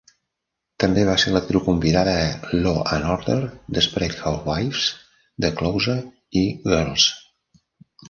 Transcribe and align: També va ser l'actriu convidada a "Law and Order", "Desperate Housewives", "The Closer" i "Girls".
També 0.83 1.03
va 1.09 1.17
ser 1.23 1.33
l'actriu 1.35 1.61
convidada 1.65 2.15
a 2.23 2.49
"Law 2.65 2.81
and 2.97 3.11
Order", 3.17 3.37
"Desperate 3.81 4.21
Housewives", 4.25 4.91
"The 5.47 5.57
Closer" 5.63 5.99
i 6.45 6.49
"Girls". 6.69 7.11